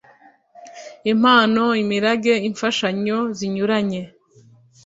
[1.11, 4.01] impano imirage imfashanyo zinyuranye